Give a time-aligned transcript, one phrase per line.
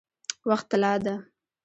[0.47, 1.15] وخت طلا ده؟